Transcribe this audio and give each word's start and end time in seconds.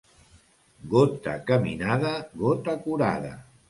Gota 0.93 1.35
caminada, 1.53 2.13
gota 2.45 2.79
curada. 2.89 3.37